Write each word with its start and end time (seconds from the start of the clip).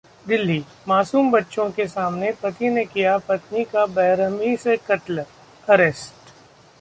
दिल्लीः 0.25 0.63
मासूम 0.87 1.29
बच्चों 1.31 1.69
के 1.71 1.85
सामने 1.87 2.31
पति 2.43 2.69
ने 2.69 2.85
किया 2.85 3.17
पत्नी 3.17 3.63
का 3.63 3.85
बेरहमी 3.87 4.55
से 4.57 4.77
कत्ल, 4.77 5.25
अरेस्ट 5.67 6.33